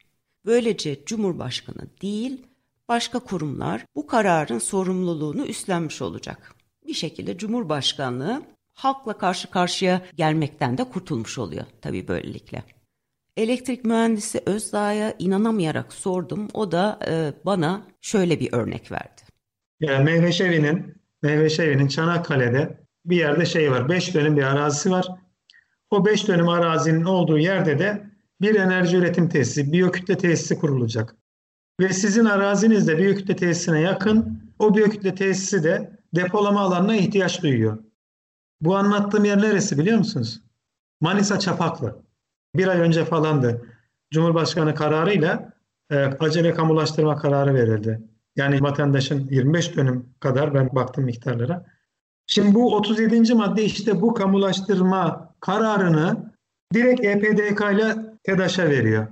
Böylece 0.44 1.04
Cumhurbaşkanı 1.04 1.86
değil, 2.02 2.46
başka 2.88 3.18
kurumlar 3.18 3.84
bu 3.94 4.06
kararın 4.06 4.58
sorumluluğunu 4.58 5.46
üstlenmiş 5.46 6.02
olacak. 6.02 6.54
Bir 6.86 6.94
şekilde 6.94 7.38
Cumhurbaşkanlığı 7.38 8.42
halkla 8.74 9.18
karşı 9.18 9.50
karşıya 9.50 10.02
gelmekten 10.16 10.78
de 10.78 10.84
kurtulmuş 10.84 11.38
oluyor 11.38 11.64
tabii 11.82 12.08
böylelikle. 12.08 12.62
Elektrik 13.36 13.84
mühendisi 13.84 14.42
Özdağ'a 14.46 15.14
inanamayarak 15.18 15.92
sordum. 15.92 16.48
O 16.54 16.72
da 16.72 16.98
e, 17.08 17.32
bana 17.46 17.82
şöyle 18.00 18.40
bir 18.40 18.52
örnek 18.52 18.92
verdi. 18.92 19.22
Yani 19.80 20.04
Mehveşevi'nin 20.04 20.94
Mehveşevi'nin 21.22 21.88
Çanakkale'de 21.88 22.80
bir 23.04 23.16
yerde 23.16 23.46
şey 23.46 23.70
var. 23.70 23.88
5 23.88 24.14
dönüm 24.14 24.36
bir 24.36 24.42
arazisi 24.42 24.90
var. 24.90 25.08
O 25.90 26.06
5 26.06 26.28
dönüm 26.28 26.48
arazinin 26.48 27.04
olduğu 27.04 27.38
yerde 27.38 27.78
de 27.78 28.10
bir 28.40 28.54
enerji 28.54 28.96
üretim 28.96 29.28
tesisi, 29.28 29.72
biyokütle 29.72 30.18
tesisi 30.18 30.58
kurulacak. 30.58 31.16
Ve 31.80 31.92
sizin 31.92 32.24
arazinizde 32.24 32.98
biyokütle 32.98 33.36
tesisine 33.36 33.80
yakın 33.80 34.42
o 34.58 34.76
biyokütle 34.76 35.14
tesisi 35.14 35.64
de 35.64 35.98
depolama 36.14 36.60
alanına 36.60 36.96
ihtiyaç 36.96 37.42
duyuyor. 37.42 37.78
Bu 38.60 38.76
anlattığım 38.76 39.24
yer 39.24 39.42
neresi 39.42 39.78
biliyor 39.78 39.98
musunuz? 39.98 40.42
Manisa 41.00 41.38
Çapaklı. 41.38 42.02
Bir 42.56 42.68
ay 42.68 42.80
önce 42.80 43.04
falandı. 43.04 43.66
Cumhurbaşkanı 44.10 44.74
kararıyla 44.74 45.52
e, 45.90 45.96
acele 45.96 46.54
kamulaştırma 46.54 47.16
kararı 47.16 47.54
verildi. 47.54 48.00
Yani 48.36 48.62
vatandaşın 48.62 49.28
25 49.30 49.76
dönüm 49.76 50.14
kadar 50.20 50.54
ben 50.54 50.68
baktım 50.72 51.04
miktarlara. 51.04 51.66
Şimdi 52.26 52.54
bu 52.54 52.76
37. 52.76 53.34
madde 53.34 53.64
işte 53.64 54.00
bu 54.00 54.14
kamulaştırma 54.14 55.34
kararını 55.40 56.32
direkt 56.74 57.04
EPDK 57.04 57.60
ile 57.60 57.96
TEDAŞ'a 58.22 58.68
veriyor. 58.68 59.06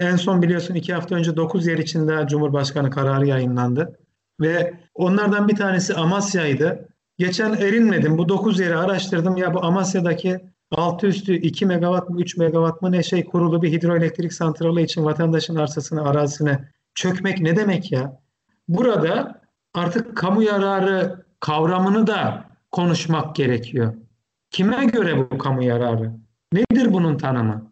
En 0.00 0.16
son 0.16 0.42
biliyorsun 0.42 0.74
iki 0.74 0.94
hafta 0.94 1.14
önce 1.14 1.36
9 1.36 1.66
yer 1.66 1.78
içinde 1.78 2.26
Cumhurbaşkanı 2.28 2.90
kararı 2.90 3.26
yayınlandı. 3.26 3.98
Ve 4.40 4.74
onlardan 4.94 5.48
bir 5.48 5.56
tanesi 5.56 5.94
Amasya'ydı. 5.94 6.88
Geçen 7.18 7.52
erinmedim. 7.52 8.18
Bu 8.18 8.28
9 8.28 8.60
yeri 8.60 8.76
araştırdım. 8.76 9.36
Ya 9.36 9.54
bu 9.54 9.64
Amasya'daki 9.64 10.40
altı 10.70 11.06
üstü 11.06 11.34
2 11.34 11.66
megawatt 11.66 12.10
mı 12.10 12.20
3 12.20 12.36
megawatt 12.36 12.82
mı 12.82 12.92
ne 12.92 13.02
şey 13.02 13.24
kurulu 13.24 13.62
bir 13.62 13.72
hidroelektrik 13.72 14.32
santralı 14.32 14.80
için 14.80 15.04
vatandaşın 15.04 15.56
arsasını 15.56 16.08
arazisine 16.08 16.68
çökmek 16.94 17.40
ne 17.40 17.56
demek 17.56 17.92
ya? 17.92 18.20
Burada 18.68 19.40
artık 19.74 20.16
kamu 20.16 20.42
yararı 20.42 21.24
kavramını 21.40 22.06
da 22.06 22.44
konuşmak 22.70 23.36
gerekiyor. 23.36 23.94
Kime 24.50 24.84
göre 24.84 25.30
bu 25.30 25.38
kamu 25.38 25.62
yararı? 25.62 26.12
Nedir 26.52 26.92
bunun 26.92 27.18
tanımı? 27.18 27.70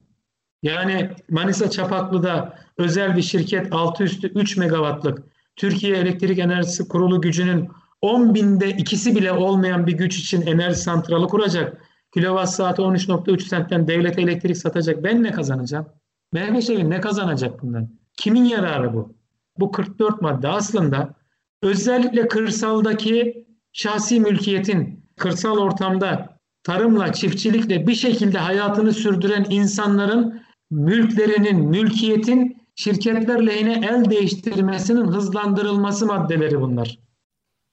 Yani 0.66 1.10
Manisa 1.30 1.70
Çapaklı'da 1.70 2.58
özel 2.78 3.16
bir 3.16 3.22
şirket 3.22 3.72
altı 3.72 4.04
üstü 4.04 4.28
3 4.28 4.56
megawattlık 4.56 5.22
Türkiye 5.56 5.96
Elektrik 5.96 6.38
Enerjisi 6.38 6.88
Kurulu 6.88 7.20
gücünün 7.20 7.68
10 8.02 8.34
binde 8.34 8.70
ikisi 8.70 9.16
bile 9.16 9.32
olmayan 9.32 9.86
bir 9.86 9.92
güç 9.92 10.18
için 10.18 10.40
enerji 10.40 10.76
santralı 10.76 11.28
kuracak. 11.28 11.80
Kilowatt 12.14 12.50
saati 12.50 12.82
13.3 12.82 13.40
sentten 13.40 13.88
devlete 13.88 14.22
elektrik 14.22 14.56
satacak. 14.56 15.04
Ben 15.04 15.22
ne 15.22 15.32
kazanacağım? 15.32 15.86
Mehmet 16.32 16.68
ne 16.68 17.00
kazanacak 17.00 17.62
bundan? 17.62 17.88
Kimin 18.16 18.44
yararı 18.44 18.94
bu? 18.94 19.14
Bu 19.58 19.72
44 19.72 20.22
madde 20.22 20.48
aslında 20.48 21.14
özellikle 21.62 22.28
kırsaldaki 22.28 23.46
şahsi 23.72 24.20
mülkiyetin 24.20 25.04
kırsal 25.16 25.58
ortamda 25.58 26.38
tarımla, 26.62 27.12
çiftçilikle 27.12 27.86
bir 27.86 27.94
şekilde 27.94 28.38
hayatını 28.38 28.92
sürdüren 28.92 29.46
insanların 29.50 30.45
mülklerinin, 30.70 31.56
mülkiyetin 31.56 32.62
şirketler 32.74 33.46
lehine 33.46 33.72
el 33.72 34.10
değiştirmesinin 34.10 35.06
hızlandırılması 35.06 36.06
maddeleri 36.06 36.60
bunlar. 36.60 36.98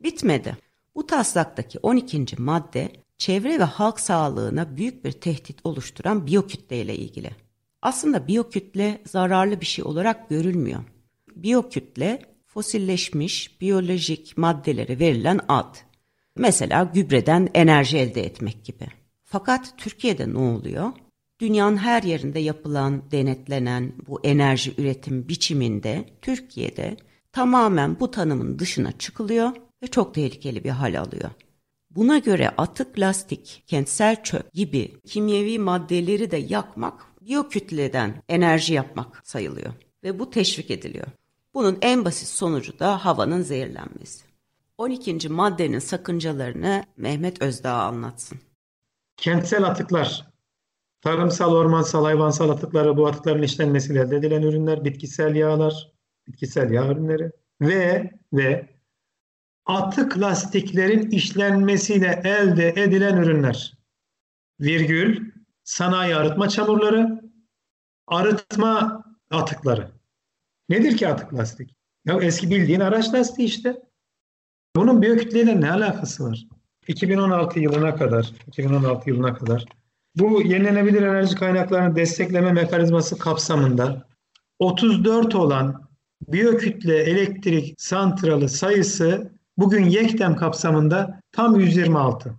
Bitmedi. 0.03 0.57
Bu 0.95 1.05
taslaktaki 1.05 1.79
12. 1.79 2.25
madde 2.37 2.91
çevre 3.17 3.59
ve 3.59 3.63
halk 3.63 3.99
sağlığına 3.99 4.77
büyük 4.77 5.05
bir 5.05 5.11
tehdit 5.11 5.59
oluşturan 5.63 6.27
biyokütle 6.27 6.81
ile 6.81 6.95
ilgili. 6.95 7.29
Aslında 7.81 8.27
biyokütle 8.27 9.01
zararlı 9.05 9.61
bir 9.61 9.65
şey 9.65 9.85
olarak 9.85 10.29
görülmüyor. 10.29 10.83
Biyokütle 11.35 12.21
fosilleşmiş 12.45 13.61
biyolojik 13.61 14.37
maddelere 14.37 14.99
verilen 14.99 15.39
ad. 15.47 15.75
Mesela 16.37 16.83
gübreden 16.93 17.49
enerji 17.53 17.97
elde 17.97 18.25
etmek 18.25 18.65
gibi. 18.65 18.87
Fakat 19.23 19.73
Türkiye'de 19.77 20.33
ne 20.33 20.37
oluyor? 20.37 20.91
Dünyanın 21.43 21.77
her 21.77 22.03
yerinde 22.03 22.39
yapılan, 22.39 23.11
denetlenen 23.11 23.93
bu 24.07 24.19
enerji 24.23 24.73
üretim 24.77 25.27
biçiminde 25.27 26.05
Türkiye'de 26.21 26.97
tamamen 27.31 27.99
bu 27.99 28.11
tanımın 28.11 28.59
dışına 28.59 28.91
çıkılıyor 28.91 29.51
ve 29.83 29.87
çok 29.87 30.13
tehlikeli 30.13 30.63
bir 30.63 30.69
hal 30.69 30.99
alıyor. 30.99 31.29
Buna 31.89 32.17
göre 32.17 32.49
atık 32.49 32.99
lastik, 32.99 33.63
kentsel 33.67 34.23
çöp 34.23 34.53
gibi 34.53 35.01
kimyevi 35.05 35.59
maddeleri 35.59 36.31
de 36.31 36.37
yakmak 36.37 37.05
biyokütleden 37.21 38.23
enerji 38.29 38.73
yapmak 38.73 39.27
sayılıyor 39.27 39.73
ve 40.03 40.19
bu 40.19 40.29
teşvik 40.29 40.71
ediliyor. 40.71 41.07
Bunun 41.53 41.77
en 41.81 42.05
basit 42.05 42.27
sonucu 42.27 42.79
da 42.79 43.05
havanın 43.05 43.41
zehirlenmesi. 43.41 44.25
12. 44.77 45.29
maddenin 45.29 45.79
sakıncalarını 45.79 46.83
Mehmet 46.97 47.41
Özdağ 47.41 47.73
anlatsın. 47.73 48.39
Kentsel 49.17 49.63
atıklar, 49.63 50.32
tarımsal, 51.03 51.53
ormansal, 51.53 52.03
hayvansal 52.03 52.49
atıkları 52.49 52.97
bu 52.97 53.07
atıkların 53.07 53.41
işlenmesiyle 53.41 54.01
elde 54.01 54.15
edilen 54.15 54.41
ürünler, 54.41 54.85
bitkisel 54.85 55.35
yağlar, 55.35 55.91
bitkisel 56.27 56.71
yağ 56.71 56.87
ürünleri 56.87 57.31
ve 57.61 58.11
ve 58.33 58.69
atık 59.65 60.19
lastiklerin 60.19 61.09
işlenmesiyle 61.09 62.21
elde 62.23 62.69
edilen 62.69 63.17
ürünler. 63.17 63.77
Virgül, 64.59 65.31
sanayi 65.63 66.15
arıtma 66.15 66.49
çamurları, 66.49 67.21
arıtma 68.07 69.03
atıkları. 69.31 69.91
Nedir 70.69 70.97
ki 70.97 71.07
atık 71.07 71.33
lastik? 71.33 71.75
Ya 72.05 72.19
eski 72.21 72.49
bildiğin 72.49 72.79
araç 72.79 73.13
lastiği 73.13 73.47
işte. 73.47 73.81
Bunun 74.75 75.01
biyokütleyle 75.01 75.61
ne 75.61 75.71
alakası 75.71 76.23
var? 76.23 76.47
2016 76.87 77.59
yılına 77.59 77.95
kadar, 77.95 78.31
2016 78.47 79.09
yılına 79.09 79.33
kadar 79.33 79.65
bu 80.15 80.41
yenilenebilir 80.41 81.01
enerji 81.01 81.35
kaynaklarını 81.35 81.95
destekleme 81.95 82.51
mekanizması 82.51 83.17
kapsamında 83.17 84.07
34 84.59 85.35
olan 85.35 85.89
biyokütle 86.27 86.97
elektrik 86.97 87.75
santralı 87.77 88.49
sayısı 88.49 89.31
bugün 89.57 89.85
YEKDEM 89.85 90.35
kapsamında 90.35 91.21
tam 91.31 91.59
126. 91.59 92.35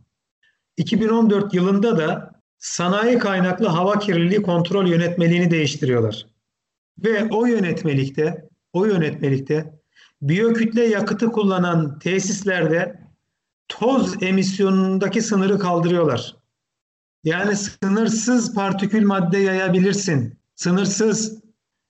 2014 0.76 1.54
yılında 1.54 1.98
da 1.98 2.34
sanayi 2.58 3.18
kaynaklı 3.18 3.66
hava 3.66 3.98
kirliliği 3.98 4.42
kontrol 4.42 4.86
yönetmeliğini 4.86 5.50
değiştiriyorlar. 5.50 6.26
Ve 6.98 7.28
o 7.30 7.46
yönetmelikte, 7.46 8.48
o 8.72 8.84
yönetmelikte 8.84 9.74
biyokütle 10.22 10.84
yakıtı 10.84 11.32
kullanan 11.32 11.98
tesislerde 11.98 13.00
toz 13.68 14.22
emisyonundaki 14.22 15.22
sınırı 15.22 15.58
kaldırıyorlar. 15.58 16.43
Yani 17.24 17.56
sınırsız 17.56 18.54
partikül 18.54 19.06
madde 19.06 19.38
yayabilirsin. 19.38 20.38
Sınırsız. 20.54 21.44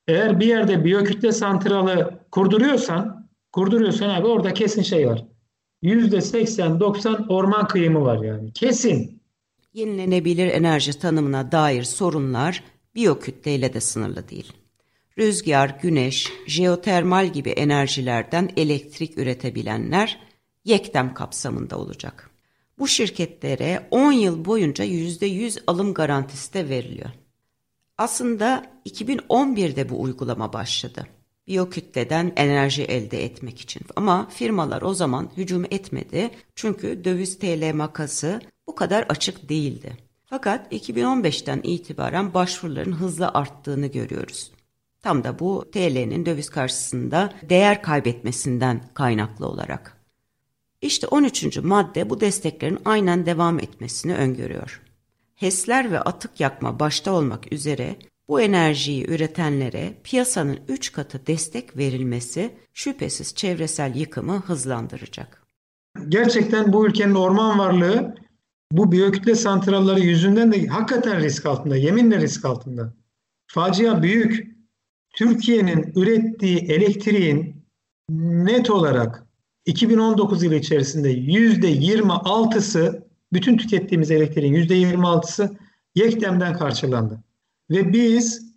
Eğer 0.09 0.41
bir 0.41 0.47
yerde 0.47 0.85
biyokütle 0.85 1.33
santralı 1.33 2.21
kurduruyorsan, 2.31 3.29
kurduruyorsan 3.53 4.09
abi 4.09 4.27
orada 4.27 4.55
kesin 4.55 4.83
şey 4.83 5.09
var. 5.09 5.25
Yüzde 5.83 6.17
80-90 6.17 7.29
orman 7.29 7.67
kıyımı 7.67 8.01
var 8.03 8.25
yani. 8.25 8.53
Kesin. 8.53 9.23
Yenilenebilir 9.75 10.47
enerji 10.47 10.99
tanımına 10.99 11.53
dair 11.53 11.83
sorunlar 11.83 12.65
biyokütleyle 12.95 13.75
de 13.75 13.81
sınırlı 13.81 14.29
değil. 14.29 14.53
Rüzgar, 15.19 15.79
güneş, 15.83 16.33
jeotermal 16.47 17.33
gibi 17.33 17.51
enerjilerden 17.51 18.51
elektrik 18.57 19.19
üretebilenler 19.19 20.21
yekdem 20.65 21.15
kapsamında 21.15 21.79
olacak. 21.79 22.31
Bu 22.79 22.89
şirketlere 22.89 23.89
10 23.91 24.13
yıl 24.13 24.45
boyunca 24.45 24.85
%100 24.85 25.63
alım 25.67 25.95
garantisi 25.95 26.55
de 26.55 26.69
veriliyor. 26.69 27.11
Aslında 27.99 28.67
2011'de 28.87 29.89
bu 29.89 30.03
uygulama 30.03 30.53
başladı. 30.53 31.07
Biyokütleden 31.47 32.33
enerji 32.37 32.83
elde 32.83 33.25
etmek 33.25 33.61
için. 33.61 33.83
Ama 33.97 34.29
firmalar 34.29 34.83
o 34.83 34.95
zaman 34.95 35.31
hücum 35.37 35.65
etmedi. 35.65 36.31
Çünkü 36.55 37.05
döviz 37.05 37.39
TL 37.39 37.75
makası 37.75 38.41
bu 38.67 38.75
kadar 38.75 39.03
açık 39.03 39.49
değildi. 39.49 39.97
Fakat 40.27 40.73
2015'ten 40.73 41.61
itibaren 41.63 42.35
başvuruların 42.35 42.93
hızla 42.93 43.31
arttığını 43.35 43.87
görüyoruz. 43.87 44.51
Tam 45.03 45.25
da 45.25 45.39
bu 45.39 45.65
TL'nin 45.73 46.27
döviz 46.27 46.51
karşısında 46.51 47.33
değer 47.49 47.83
kaybetmesinden 47.83 48.81
kaynaklı 48.95 49.49
olarak. 49.49 50.04
İşte 50.85 51.07
13. 51.07 51.59
madde 51.59 52.11
bu 52.11 52.21
desteklerin 52.21 52.79
aynen 52.85 53.27
devam 53.27 53.59
etmesini 53.59 54.15
öngörüyor. 54.15 54.83
HES'ler 55.35 55.91
ve 55.91 56.01
atık 56.01 56.41
yakma 56.41 56.81
başta 56.81 57.13
olmak 57.13 57.53
üzere 57.53 57.97
bu 58.29 58.41
enerjiyi 58.41 59.11
üretenlere 59.11 59.95
piyasanın 60.05 60.59
3 60.69 60.93
katı 60.93 61.27
destek 61.27 61.77
verilmesi 61.77 62.51
şüphesiz 62.73 63.35
çevresel 63.35 63.97
yıkımı 63.97 64.37
hızlandıracak. 64.37 65.43
Gerçekten 66.09 66.73
bu 66.73 66.87
ülkenin 66.87 67.15
orman 67.15 67.59
varlığı 67.59 68.15
bu 68.73 68.93
biyokütle 68.93 69.35
santralları 69.35 70.01
yüzünden 70.01 70.53
de 70.53 70.67
hakikaten 70.67 71.21
risk 71.21 71.47
altında, 71.47 71.77
yeminle 71.77 72.21
risk 72.21 72.45
altında. 72.45 72.95
Facia 73.47 74.03
büyük. 74.03 74.55
Türkiye'nin 75.17 75.93
ürettiği 75.97 76.59
elektriğin 76.59 77.67
net 78.11 78.71
olarak 78.71 79.24
2019 79.67 80.43
yılı 80.43 80.55
içerisinde 80.55 81.15
%26'sı 81.15 83.07
bütün 83.33 83.57
tükettiğimiz 83.57 84.11
elektriğin 84.11 84.55
%26'sı 84.55 85.57
Yekdem'den 85.95 86.55
karşılandı. 86.55 87.21
Ve 87.71 87.93
biz 87.93 88.55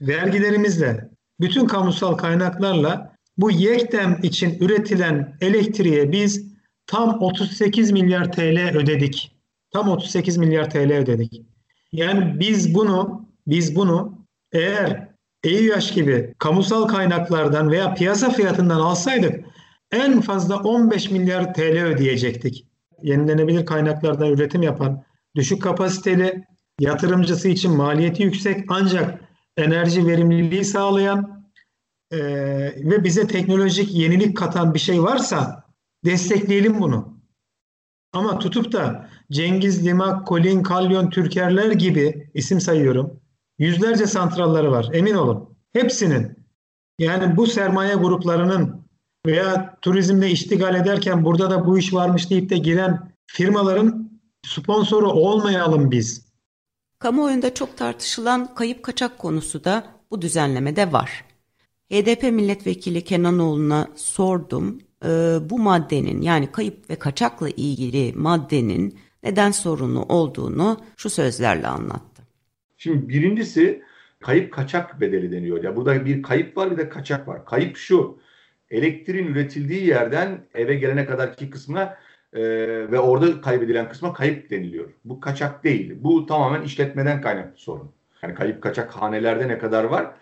vergilerimizle, 0.00 1.10
bütün 1.40 1.66
kamusal 1.66 2.14
kaynaklarla 2.14 3.16
bu 3.36 3.50
Yekdem 3.50 4.18
için 4.22 4.58
üretilen 4.60 5.36
elektriğe 5.40 6.12
biz 6.12 6.44
tam 6.86 7.22
38 7.22 7.92
milyar 7.92 8.32
TL 8.32 8.76
ödedik. 8.76 9.32
Tam 9.70 9.88
38 9.88 10.36
milyar 10.36 10.70
TL 10.70 10.92
ödedik. 10.92 11.42
Yani 11.92 12.40
biz 12.40 12.74
bunu 12.74 13.28
biz 13.46 13.76
bunu 13.76 14.18
eğer 14.52 15.08
EÜH 15.44 15.94
gibi 15.94 16.34
kamusal 16.38 16.88
kaynaklardan 16.88 17.70
veya 17.70 17.94
piyasa 17.94 18.30
fiyatından 18.30 18.80
alsaydık 18.80 19.44
en 19.92 20.20
fazla 20.20 20.56
15 20.56 21.10
milyar 21.10 21.54
TL 21.54 21.84
ödeyecektik. 21.84 22.66
Yenilenebilir 23.02 23.66
kaynaklardan 23.66 24.30
üretim 24.30 24.62
yapan, 24.62 25.04
düşük 25.36 25.62
kapasiteli, 25.62 26.44
yatırımcısı 26.80 27.48
için 27.48 27.76
maliyeti 27.76 28.22
yüksek 28.22 28.64
ancak 28.68 29.20
enerji 29.56 30.06
verimliliği 30.06 30.64
sağlayan 30.64 31.44
e, 32.10 32.18
ve 32.90 33.04
bize 33.04 33.26
teknolojik 33.26 33.94
yenilik 33.94 34.36
katan 34.36 34.74
bir 34.74 34.78
şey 34.78 35.02
varsa 35.02 35.64
destekleyelim 36.04 36.80
bunu. 36.80 37.18
Ama 38.12 38.38
tutup 38.38 38.72
da 38.72 39.08
Cengiz 39.30 39.86
Limak, 39.86 40.26
Kolin, 40.26 40.62
Kalyon, 40.62 41.10
Türkerler 41.10 41.70
gibi 41.70 42.30
isim 42.34 42.60
sayıyorum. 42.60 43.20
Yüzlerce 43.58 44.06
santralları 44.06 44.70
var 44.70 44.88
emin 44.92 45.14
olun. 45.14 45.56
Hepsinin 45.72 46.38
yani 46.98 47.36
bu 47.36 47.46
sermaye 47.46 47.94
gruplarının 47.94 48.77
veya 49.28 49.76
turizmde 49.82 50.30
iştigal 50.30 50.74
ederken 50.74 51.24
burada 51.24 51.50
da 51.50 51.66
bu 51.66 51.78
iş 51.78 51.94
varmış 51.94 52.30
deyip 52.30 52.50
de 52.50 52.58
giren 52.58 53.12
firmaların 53.26 54.10
sponsoru 54.46 55.10
olmayalım 55.10 55.90
biz. 55.90 56.28
Kamuoyunda 56.98 57.54
çok 57.54 57.76
tartışılan 57.76 58.54
kayıp 58.54 58.82
kaçak 58.82 59.18
konusu 59.18 59.64
da 59.64 59.84
bu 60.10 60.22
düzenlemede 60.22 60.92
var. 60.92 61.24
HDP 61.92 62.22
milletvekili 62.22 63.04
Kenanoğlu'na 63.04 63.88
sordum. 63.96 64.78
E, 65.04 65.08
bu 65.50 65.58
maddenin 65.58 66.22
yani 66.22 66.52
kayıp 66.52 66.90
ve 66.90 66.96
kaçakla 66.96 67.48
ilgili 67.48 68.12
maddenin 68.12 68.98
neden 69.22 69.50
sorunlu 69.50 70.02
olduğunu 70.02 70.80
şu 70.96 71.10
sözlerle 71.10 71.66
anlattı. 71.66 72.22
Şimdi 72.76 73.08
birincisi 73.08 73.82
kayıp 74.20 74.52
kaçak 74.52 75.00
bedeli 75.00 75.32
deniyor. 75.32 75.64
Ya 75.64 75.76
burada 75.76 76.04
bir 76.04 76.22
kayıp 76.22 76.56
var 76.56 76.70
bir 76.70 76.76
de 76.76 76.88
kaçak 76.88 77.28
var. 77.28 77.44
Kayıp 77.44 77.76
şu 77.76 78.18
elektriğin 78.70 79.26
üretildiği 79.26 79.86
yerden 79.86 80.40
eve 80.54 80.74
gelene 80.74 81.06
kadarki 81.06 81.50
kısmına 81.50 81.98
e, 82.32 82.40
ve 82.90 82.98
orada 82.98 83.40
kaybedilen 83.40 83.88
kısma 83.88 84.12
kayıp 84.12 84.50
deniliyor. 84.50 84.90
Bu 85.04 85.20
kaçak 85.20 85.64
değil. 85.64 85.94
Bu 85.96 86.26
tamamen 86.26 86.62
işletmeden 86.62 87.20
kaynaklı 87.20 87.56
sorun. 87.56 87.92
Yani 88.22 88.34
kayıp 88.34 88.62
kaçak 88.62 88.90
hanelerde 88.90 89.48
ne 89.48 89.58
kadar 89.58 89.84
var? 89.84 90.14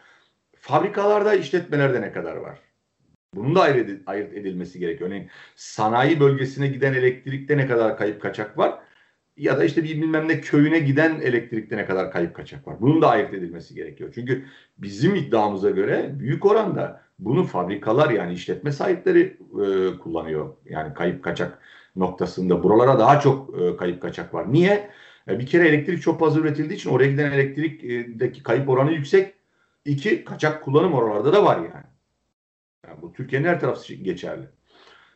Fabrikalarda, 0.56 1.34
işletmelerde 1.34 2.00
ne 2.00 2.12
kadar 2.12 2.36
var? 2.36 2.58
Bunun 3.34 3.54
da 3.54 3.62
ayırt 4.06 4.32
edilmesi 4.32 4.78
gerekiyor. 4.78 5.10
Örneğin 5.10 5.30
sanayi 5.54 6.20
bölgesine 6.20 6.68
giden 6.68 6.94
elektrikte 6.94 7.56
ne 7.56 7.66
kadar 7.66 7.96
kayıp 7.98 8.22
kaçak 8.22 8.58
var? 8.58 8.78
Ya 9.36 9.58
da 9.58 9.64
işte 9.64 9.84
bir 9.84 10.02
bilmem 10.02 10.28
ne 10.28 10.40
köyüne 10.40 10.78
giden 10.78 11.20
elektrikte 11.20 11.76
ne 11.76 11.86
kadar 11.86 12.12
kayıp 12.12 12.34
kaçak 12.36 12.66
var? 12.66 12.76
Bunun 12.80 13.02
da 13.02 13.08
ayırt 13.08 13.34
edilmesi 13.34 13.74
gerekiyor. 13.74 14.12
Çünkü 14.14 14.44
bizim 14.78 15.14
iddiamıza 15.14 15.70
göre 15.70 16.10
büyük 16.18 16.46
oranda 16.46 17.05
bunu 17.18 17.44
fabrikalar 17.44 18.10
yani 18.10 18.32
işletme 18.32 18.72
sahipleri 18.72 19.38
e, 19.52 19.98
kullanıyor. 19.98 20.56
Yani 20.64 20.94
kayıp 20.94 21.24
kaçak 21.24 21.58
noktasında 21.96 22.62
buralara 22.62 22.98
daha 22.98 23.20
çok 23.20 23.60
e, 23.60 23.76
kayıp 23.76 24.02
kaçak 24.02 24.34
var. 24.34 24.52
Niye? 24.52 24.90
E, 25.28 25.38
bir 25.38 25.46
kere 25.46 25.68
elektrik 25.68 26.02
çok 26.02 26.20
fazla 26.20 26.40
üretildiği 26.40 26.78
için 26.78 26.90
oraya 26.90 27.10
giden 27.10 27.32
elektrikteki 27.32 28.42
kayıp 28.42 28.68
oranı 28.68 28.92
yüksek. 28.92 29.34
İki, 29.84 30.24
kaçak 30.24 30.64
kullanım 30.64 30.92
oralarda 30.92 31.32
da 31.32 31.44
var 31.44 31.56
yani. 31.56 31.86
yani 32.86 33.02
bu 33.02 33.12
Türkiye'nin 33.12 33.48
her 33.48 33.60
tarafı 33.60 33.94
geçerli. 33.94 34.46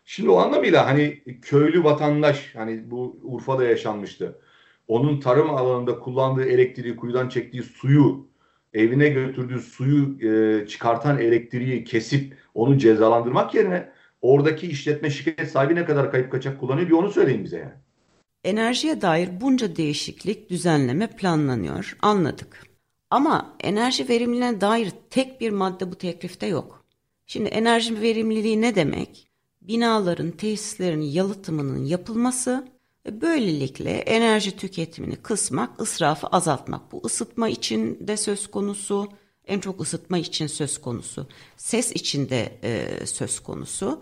Şimdi 0.05 0.31
o 0.31 0.37
anlamıyla 0.39 0.87
hani 0.87 1.23
köylü 1.43 1.85
vatandaş 1.85 2.55
hani 2.55 2.91
bu 2.91 3.21
Urfa'da 3.23 3.65
yaşanmıştı. 3.65 4.41
Onun 4.89 5.21
tarım 5.21 5.51
alanında 5.51 5.99
kullandığı 5.99 6.45
elektriği 6.45 6.97
kuyudan 6.97 7.29
çektiği 7.29 7.63
suyu 7.63 8.30
evine 8.75 9.09
götürdüğü 9.09 9.61
suyu 9.61 10.19
e, 10.29 10.67
çıkartan 10.67 11.19
elektriği 11.19 11.85
kesip 11.85 12.37
onu 12.55 12.79
cezalandırmak 12.79 13.55
yerine 13.55 13.89
oradaki 14.23 14.67
işletme 14.67 15.11
şirket 15.11 15.51
sahibi 15.51 15.75
ne 15.75 15.85
kadar 15.85 16.11
kayıp 16.11 16.33
kaçak 16.33 16.61
kullanıyor 16.61 16.89
bir 16.89 16.93
onu 16.93 17.11
söyleyin 17.11 17.45
bize 17.45 17.59
yani. 17.59 17.73
Enerjiye 18.45 19.01
dair 19.01 19.41
bunca 19.41 19.77
değişiklik 19.77 20.51
düzenleme 20.51 21.07
planlanıyor 21.07 21.97
anladık. 22.03 22.67
Ama 23.11 23.57
enerji 23.61 24.09
verimliliğine 24.09 24.61
dair 24.61 24.93
tek 25.11 25.41
bir 25.41 25.51
madde 25.51 25.91
bu 25.91 25.95
teklifte 25.95 26.47
yok. 26.47 26.85
Şimdi 27.27 27.49
enerji 27.49 28.01
verimliliği 28.01 28.61
ne 28.61 28.75
demek? 28.75 29.31
binaların, 29.63 30.31
tesislerin 30.31 31.01
yalıtımının 31.01 31.85
yapılması 31.85 32.69
böylelikle 33.07 33.91
enerji 33.91 34.57
tüketimini 34.57 35.17
kısmak, 35.17 35.81
ısrafı 35.81 36.27
azaltmak. 36.27 36.93
Bu 36.93 37.03
ısıtma 37.05 37.49
için 37.49 38.09
de 38.09 38.17
söz 38.17 38.51
konusu, 38.51 39.09
en 39.47 39.61
çok 39.61 39.81
ısıtma 39.81 40.19
için 40.19 40.47
söz 40.47 40.81
konusu, 40.81 41.27
ses 41.57 41.93
için 41.93 42.29
de 42.29 42.59
e, 42.63 43.07
söz 43.07 43.41
konusu. 43.41 44.01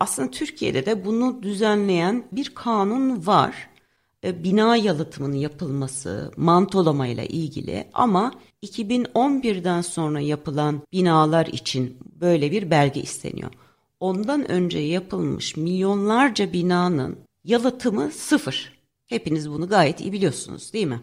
Aslında 0.00 0.30
Türkiye'de 0.30 0.86
de 0.86 1.04
bunu 1.04 1.42
düzenleyen 1.42 2.24
bir 2.32 2.54
kanun 2.54 3.26
var. 3.26 3.70
E, 4.24 4.44
bina 4.44 4.76
yalıtımının 4.76 5.36
yapılması, 5.36 6.32
mantolamayla 6.36 7.24
ilgili 7.24 7.88
ama 7.92 8.32
2011'den 8.62 9.80
sonra 9.82 10.20
yapılan 10.20 10.82
binalar 10.92 11.46
için 11.46 11.98
böyle 12.20 12.50
bir 12.50 12.70
belge 12.70 13.00
isteniyor. 13.00 13.50
Ondan 14.00 14.50
önce 14.50 14.78
yapılmış 14.78 15.56
milyonlarca 15.56 16.52
binanın 16.52 17.27
yalıtımı 17.48 18.10
sıfır. 18.10 18.78
Hepiniz 19.06 19.50
bunu 19.50 19.68
gayet 19.68 20.00
iyi 20.00 20.12
biliyorsunuz 20.12 20.72
değil 20.72 20.86
mi? 20.86 21.00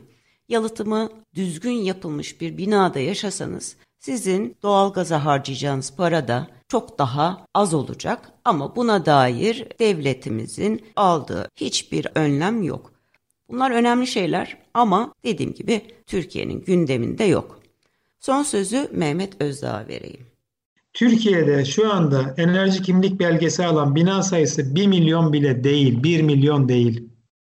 Yalıtımı 0.50 1.10
düzgün 1.36 1.72
yapılmış 1.72 2.42
bir 2.42 2.58
binada 2.58 3.00
yaşasanız 3.00 3.76
sizin 4.00 4.58
doğalgaza 4.64 5.26
harcayacağınız 5.26 5.96
para 5.96 6.28
da 6.28 6.48
çok 6.68 7.00
daha 7.00 7.46
az 7.54 7.74
olacak 7.74 8.32
ama 8.46 8.76
buna 8.76 9.06
dair 9.06 9.68
devletimizin 9.80 10.86
aldığı 10.96 11.50
hiçbir 11.56 12.08
önlem 12.16 12.64
yok. 12.64 12.94
Bunlar 13.50 13.72
önemli 13.72 14.08
şeyler 14.08 14.58
ama 14.74 15.14
dediğim 15.24 15.54
gibi 15.54 15.82
Türkiye'nin 16.06 16.64
gündeminde 16.64 17.24
yok. 17.24 17.60
Son 18.20 18.44
sözü 18.44 18.90
Mehmet 18.92 19.42
Özdağ'a 19.42 19.88
vereyim. 19.88 20.35
Türkiye'de 20.96 21.66
şu 21.66 21.94
anda 21.94 22.34
enerji 22.38 22.82
kimlik 22.82 23.20
belgesi 23.20 23.66
alan 23.66 23.96
bina 23.96 24.24
sayısı 24.24 24.76
1 24.76 24.88
milyon 24.88 25.34
bile 25.34 25.64
değil, 25.64 26.04
1 26.04 26.22
milyon 26.22 26.70
değil. 26.70 27.10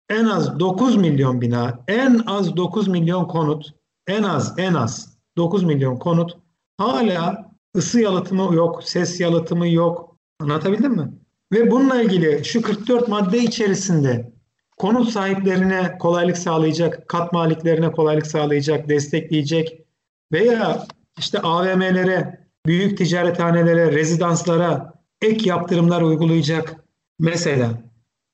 En 0.08 0.24
az 0.24 0.60
9 0.60 0.96
milyon 0.96 1.40
bina, 1.40 1.84
en 1.88 2.22
az 2.26 2.56
9 2.56 2.88
milyon 2.88 3.24
konut, 3.24 3.74
en 4.06 4.22
az 4.22 4.58
en 4.58 4.74
az 4.74 5.18
9 5.36 5.62
milyon 5.62 5.96
konut 5.96 6.38
hala 6.78 7.52
ısı 7.76 8.00
yalıtımı 8.00 8.54
yok, 8.54 8.84
ses 8.84 9.20
yalıtımı 9.20 9.68
yok. 9.68 10.16
Anlatabildim 10.40 10.92
mi? 10.92 11.12
Ve 11.52 11.70
bununla 11.70 12.02
ilgili 12.02 12.44
şu 12.44 12.62
44 12.62 13.08
madde 13.08 13.38
içerisinde 13.38 14.32
konut 14.78 15.08
sahiplerine 15.08 15.98
kolaylık 15.98 16.38
sağlayacak, 16.38 17.08
kat 17.08 17.32
maliklerine 17.32 17.92
kolaylık 17.92 18.26
sağlayacak, 18.26 18.88
destekleyecek 18.88 19.84
veya 20.32 20.86
işte 21.18 21.40
AVM'lere, 21.40 22.49
büyük 22.70 22.98
ticarethanelere, 22.98 23.92
rezidanslara 23.92 24.94
ek 25.22 25.48
yaptırımlar 25.48 26.02
uygulayacak. 26.02 26.76
Mesela 27.18 27.82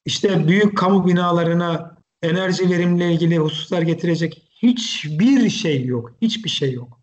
işte 0.04 0.48
büyük 0.48 0.78
kamu 0.78 1.06
binalarına 1.06 1.96
enerji 2.22 2.70
verimle 2.70 3.12
ilgili 3.12 3.38
hususlar 3.38 3.82
getirecek 3.82 4.42
hiçbir 4.62 5.50
şey 5.50 5.84
yok. 5.84 6.12
Hiçbir 6.22 6.50
şey 6.50 6.72
yok. 6.72 7.00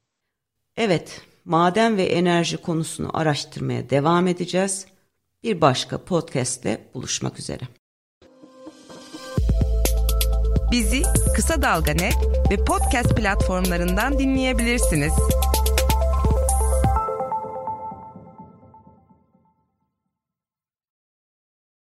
Evet, 0.77 1.21
maden 1.45 1.97
ve 1.97 2.03
enerji 2.03 2.57
konusunu 2.57 3.17
araştırmaya 3.17 3.89
devam 3.89 4.27
edeceğiz. 4.27 4.85
Bir 5.43 5.61
başka 5.61 5.97
podcast'te 5.97 6.81
buluşmak 6.93 7.39
üzere. 7.39 7.63
Bizi 10.71 11.01
Kısa 11.35 11.61
Dalga 11.61 11.91
Net 11.93 12.17
ve 12.51 12.65
podcast 12.65 13.15
platformlarından 13.17 14.19
dinleyebilirsiniz. 14.19 15.13